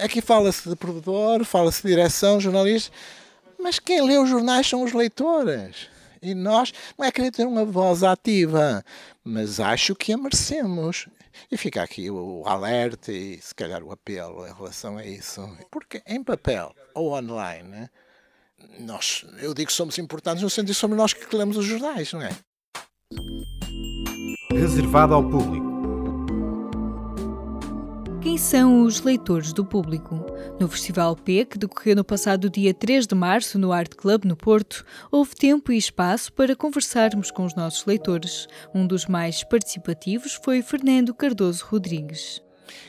[0.00, 2.90] Aqui fala-se de provedor, fala-se de direção, jornalista,
[3.58, 5.88] mas quem lê os jornais são os leitores.
[6.22, 8.84] E nós não é querer ter uma voz ativa,
[9.24, 11.06] mas acho que a merecemos.
[11.50, 15.48] E fica aqui o alerta e se calhar o apelo em relação a isso.
[15.70, 17.88] Porque em papel ou online,
[18.78, 22.12] nós, eu digo que somos importantes no sentido que somos nós que lemos os jornais,
[22.12, 22.30] não é?
[24.52, 25.69] Reservado ao público.
[28.30, 30.24] Quem são os leitores do público?
[30.60, 34.36] No Festival P, que decorreu no passado dia 3 de março no Art Club no
[34.36, 38.46] Porto, houve tempo e espaço para conversarmos com os nossos leitores.
[38.72, 42.40] Um dos mais participativos foi Fernando Cardoso Rodrigues.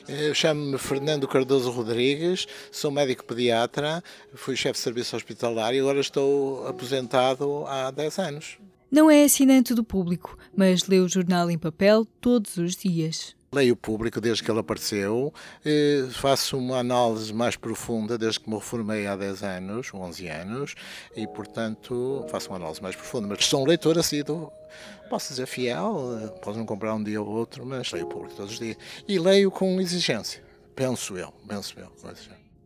[0.08, 4.04] Eu chamo-me Fernando Cardoso Rodrigues, sou médico pediatra,
[4.36, 8.60] fui chefe de serviço hospitalar e agora estou aposentado há 10 anos.
[8.92, 13.41] Não é assinante do público, mas lê o jornal em papel todos os dias.
[13.54, 15.34] Leio o público desde que ele apareceu,
[16.14, 20.76] faço uma análise mais profunda desde que me reformei há 10 anos, 11 anos,
[21.18, 23.28] e portanto faço uma análise mais profunda.
[23.28, 24.50] Mas sou um leitor assíduo,
[25.10, 28.54] posso dizer fiel, posso não comprar um dia ou outro, mas leio o público todos
[28.54, 28.78] os dias.
[29.06, 30.42] E leio com exigência,
[30.74, 31.92] penso eu, penso eu.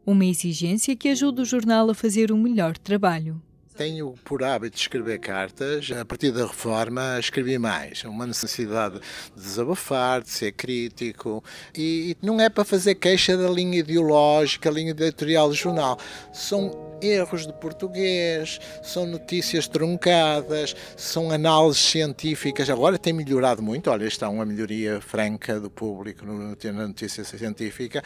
[0.05, 3.41] Uma exigência que ajuda o jornal a fazer um melhor trabalho.
[3.75, 5.91] Tenho por hábito escrever cartas.
[5.91, 8.05] A partir da reforma, escrevi mais.
[8.05, 9.01] Uma necessidade
[9.35, 11.43] de desabafar, de ser crítico.
[11.75, 15.99] E não é para fazer queixa da linha ideológica, linha editorial do jornal.
[16.31, 22.69] São erros de português, são notícias truncadas, são análises científicas.
[22.69, 23.89] Agora tem melhorado muito.
[23.89, 28.03] Olha, está uma melhoria franca do público na notícia científica,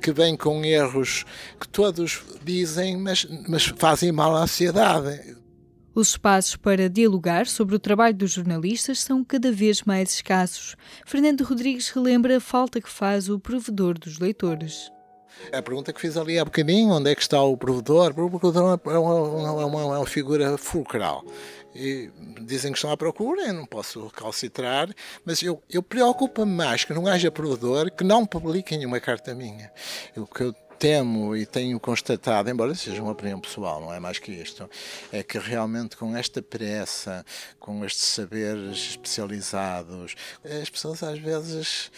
[0.00, 1.24] que vem com erros
[1.60, 5.11] que todos dizem, mas, mas fazem mal à sociedade.
[5.94, 10.74] Os espaços para dialogar sobre o trabalho dos jornalistas são cada vez mais escassos.
[11.04, 14.90] Fernando Rodrigues relembra a falta que faz o provedor dos leitores.
[15.52, 18.10] A pergunta que fiz ali há bocadinho, onde é que está o provedor?
[18.10, 21.24] O provedor é uma, uma, uma, uma figura fulcral.
[21.74, 22.10] E
[22.42, 24.88] dizem que estão à procura, eu não posso calcitrar,
[25.24, 29.72] mas eu, eu preocupo-me mais que não haja provedor que não publiquem uma carta minha.
[30.16, 34.18] O que eu temo e tenho constatado, embora seja uma opinião pessoal, não é mais
[34.18, 34.68] que isto,
[35.12, 37.24] é que realmente com esta pressa,
[37.60, 41.88] com estes saberes especializados, as pessoas às vezes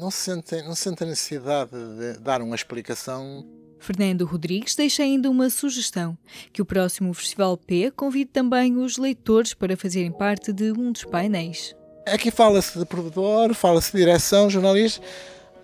[0.00, 3.46] não sentem, não sentem a necessidade de dar uma explicação
[3.78, 6.16] Fernando Rodrigues deixa ainda uma sugestão:
[6.54, 11.04] que o próximo Festival P convide também os leitores para fazerem parte de um dos
[11.04, 11.76] painéis.
[12.06, 15.02] Aqui fala-se de provedor, fala-se de direção, jornalista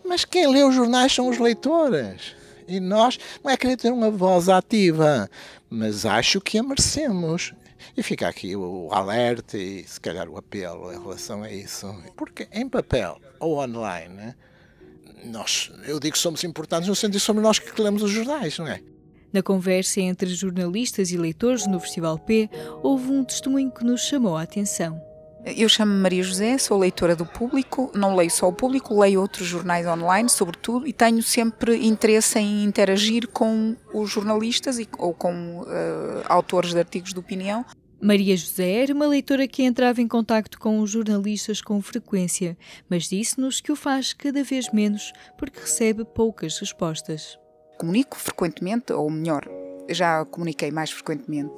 [0.05, 2.35] mas quem lê os jornais são os leitores.
[2.67, 5.29] E nós não é querer ter uma voz ativa,
[5.69, 7.53] mas acho que a merecemos.
[7.97, 11.93] E fica aqui o alerta e se calhar o apelo em relação a isso.
[12.17, 14.35] Porque em papel ou online,
[15.25, 18.59] nós, eu digo que somos importantes no sentido que somos nós que lemos os jornais,
[18.59, 18.81] não é?
[19.33, 22.51] Na conversa entre jornalistas e leitores no Festival P,
[22.83, 25.12] houve um testemunho que nos chamou a atenção.
[25.45, 29.47] Eu chamo-me Maria José, sou leitora do público, não leio só o público, leio outros
[29.47, 35.63] jornais online, sobretudo, e tenho sempre interesse em interagir com os jornalistas e, ou com
[35.63, 37.67] uh, autores de artigos de opinião.
[38.01, 42.57] Maria José era uma leitora que entrava em contacto com os jornalistas com frequência,
[42.89, 47.37] mas disse-nos que o faz cada vez menos porque recebe poucas respostas.
[47.79, 49.45] Comunico frequentemente, ou melhor,
[49.89, 51.53] já comuniquei mais frequentemente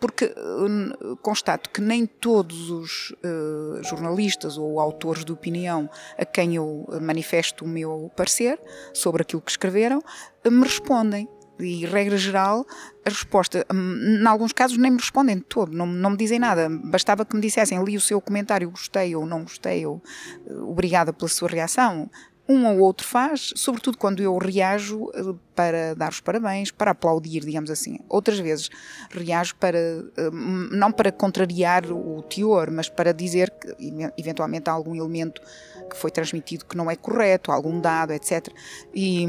[0.00, 6.56] porque uh, constato que nem todos os uh, jornalistas ou autores de opinião a quem
[6.56, 8.60] eu manifesto o meu parecer
[8.94, 10.02] sobre aquilo que escreveram
[10.44, 11.28] me respondem.
[11.60, 12.64] E, regra geral,
[13.04, 16.38] a resposta, hum, em alguns casos, nem me respondem de todo, não, não me dizem
[16.38, 16.68] nada.
[16.68, 20.00] Bastava que me dissessem, li o seu comentário, gostei ou não gostei, ou
[20.48, 22.08] obrigada pela sua reação
[22.48, 27.40] um ou outro faz, sobretudo quando eu reajo eh, para dar os parabéns, para aplaudir,
[27.40, 27.98] digamos assim.
[28.08, 28.70] Outras vezes
[29.10, 30.30] reajo para, eh,
[30.72, 33.76] não para contrariar o teor, mas para dizer que
[34.16, 35.42] eventualmente há algum elemento
[35.90, 38.48] que foi transmitido que não é correto, algum dado, etc.
[38.94, 39.26] E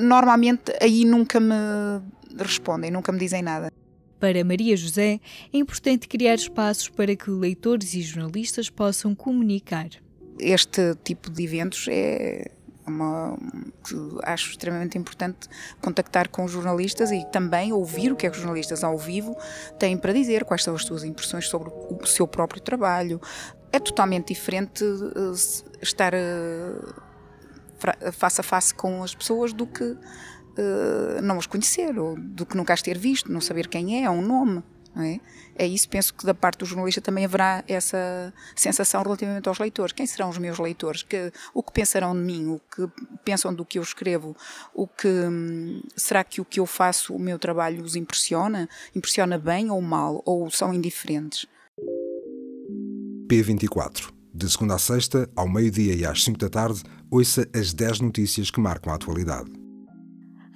[0.00, 1.54] normalmente aí nunca me
[2.38, 3.70] respondem, nunca me dizem nada.
[4.18, 5.20] Para Maria José,
[5.52, 9.88] é importante criar espaços para que leitores e jornalistas possam comunicar
[10.38, 12.50] este tipo de eventos é
[12.86, 13.36] uma,
[14.22, 15.48] acho extremamente importante
[15.82, 19.36] contactar com os jornalistas e também ouvir o que é que os jornalistas ao vivo
[19.78, 23.20] têm para dizer, quais são as suas impressões sobre o seu próprio trabalho.
[23.72, 25.32] É totalmente diferente uh,
[25.82, 26.94] estar uh,
[28.12, 32.56] face a face com as pessoas do que uh, não as conhecer, ou do que
[32.56, 34.62] nunca as ter visto, não saber quem é, é um nome.
[35.02, 35.20] É?
[35.58, 39.92] É isso, penso que da parte do jornalista também haverá essa sensação relativamente aos leitores.
[39.92, 41.02] Quem serão os meus leitores?
[41.02, 42.48] Que, o que pensarão de mim?
[42.48, 42.88] O que
[43.24, 44.36] pensam do que eu escrevo?
[44.74, 48.68] O que hum, será que o que eu faço, o meu trabalho os impressiona?
[48.94, 50.22] Impressiona bem ou mal?
[50.24, 51.46] Ou são indiferentes?
[53.28, 54.10] P24.
[54.32, 58.50] De segunda a sexta, ao meio-dia e às 5 da tarde, ouça as 10 notícias
[58.50, 59.65] que marcam a atualidade.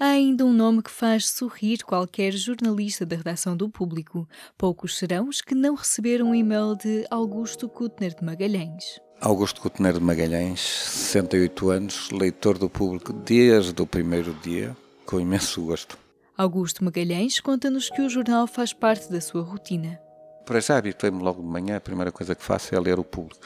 [0.02, 4.26] Há ainda um nome que faz sorrir qualquer jornalista da redação do Público.
[4.56, 8.98] Poucos serão os que não receberam um e-mail de Augusto Kutner de Magalhães.
[9.20, 14.74] Augusto Kutner de Magalhães, 68 anos, leitor do Público desde o primeiro dia,
[15.04, 15.98] com imenso gosto.
[16.34, 20.00] Augusto Magalhães conta-nos que o jornal faz parte da sua rotina.
[20.46, 23.42] Para já habituei-me logo de manhã, a primeira coisa que faço é ler o Público.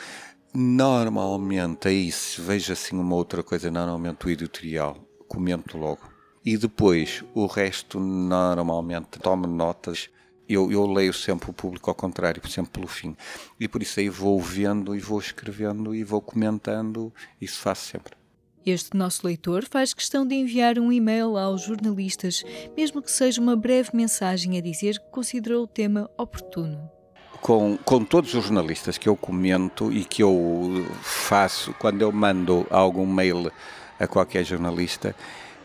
[0.54, 4.96] Normalmente, aí se vejo assim uma outra coisa, normalmente o editorial,
[5.26, 6.13] comento logo
[6.44, 10.10] e depois o resto normalmente tomo notas.
[10.46, 13.16] Eu, eu leio sempre o público ao contrário, sempre pelo fim.
[13.58, 17.10] E por isso aí vou vendo e vou escrevendo e vou comentando,
[17.40, 18.12] isso faço sempre.
[18.66, 22.42] Este nosso leitor faz questão de enviar um e-mail aos jornalistas,
[22.76, 26.90] mesmo que seja uma breve mensagem a dizer que considerou o tema oportuno.
[27.40, 32.66] Com, com todos os jornalistas que eu comento e que eu faço, quando eu mando
[32.70, 33.52] algum mail
[34.00, 35.14] a qualquer jornalista,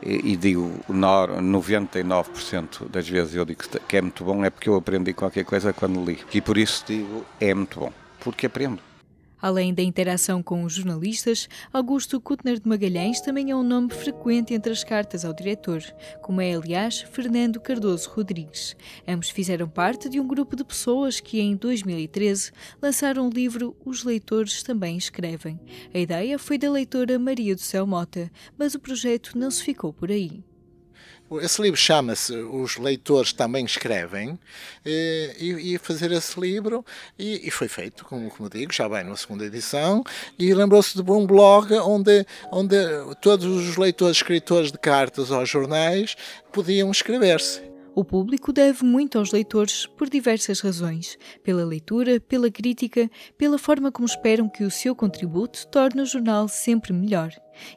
[0.01, 5.13] e, digo 99% das vezes eu digo que é muito bom é porque eu aprendi
[5.13, 6.19] qualquer coisa quando li.
[6.34, 8.88] E por isso digo é muito bom porque aprendo
[9.41, 14.53] Além da interação com os jornalistas, Augusto Kutner de Magalhães também é um nome frequente
[14.53, 15.81] entre as cartas ao diretor,
[16.21, 18.75] como é, aliás, Fernando Cardoso Rodrigues.
[19.07, 22.51] Ambos fizeram parte de um grupo de pessoas que, em 2013,
[22.81, 25.59] lançaram o livro Os Leitores Também Escrevem.
[25.94, 29.94] A ideia foi da leitora Maria do Céu Mota, mas o projeto não se ficou
[29.94, 30.44] por aí.
[31.42, 34.40] Esse livro chama-se Os Leitores Também Escrevem,
[34.84, 36.84] eh, e, e fazer esse livro,
[37.20, 40.04] e, e, foi feito, como, como digo, já bem na segunda edição,
[40.40, 42.76] e lembrou-se de um blog onde, onde
[43.22, 46.16] todos os leitores, escritores de cartas aos jornais
[46.52, 47.62] podiam escrever-se.
[47.94, 53.92] O público deve muito aos leitores por diversas razões: pela leitura, pela crítica, pela forma
[53.92, 57.32] como esperam que o seu contributo torne o jornal sempre melhor.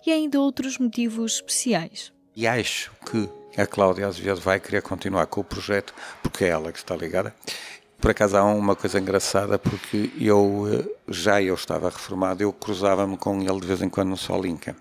[0.06, 2.12] E ainda outros motivos especiais.
[2.36, 6.72] E acho que a Cláudia Azevedo vai querer continuar com o projeto, porque é ela
[6.72, 7.34] que está ligada.
[8.00, 13.16] Por acaso há uma coisa engraçada, porque eu eh, já eu estava reformado, eu cruzava-me
[13.16, 14.74] com ele de vez em quando no Solinca.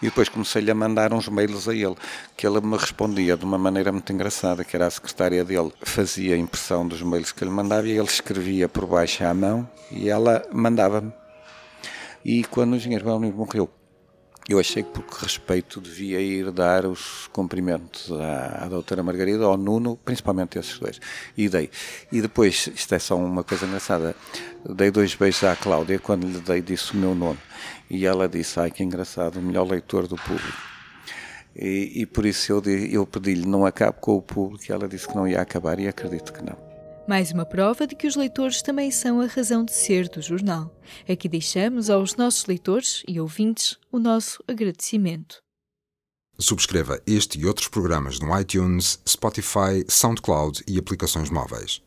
[0.00, 1.96] E depois comecei-lhe a mandar uns mails a ele,
[2.36, 6.34] que ele me respondia de uma maneira muito engraçada, que era a secretária dele, fazia
[6.34, 10.08] a impressão dos mails que ele mandava e ele escrevia por baixo à mão e
[10.08, 11.12] ela mandava-me.
[12.24, 13.70] E quando o engenheiro Belmiro morreu,
[14.48, 19.58] eu achei que, por respeito, devia ir dar os cumprimentos à, à doutora Margarida, ao
[19.58, 20.98] Nuno, principalmente esses dois.
[21.36, 21.70] E dei.
[22.10, 24.16] E depois, isto é só uma coisa engraçada,
[24.64, 27.38] dei dois beijos à Cláudia quando lhe dei, disse o meu nome.
[27.90, 30.58] E ela disse, ai que engraçado, o melhor leitor do público.
[31.54, 35.06] E, e por isso eu, eu pedi-lhe, não acabe com o público, e ela disse
[35.06, 36.67] que não ia acabar, e acredito que não.
[37.08, 40.70] Mais uma prova de que os leitores também são a razão de ser do jornal.
[41.10, 45.38] Aqui deixamos aos nossos leitores e ouvintes o nosso agradecimento.
[46.38, 51.80] Subscreva este e outros programas no iTunes, Spotify, SoundCloud e aplicações móveis.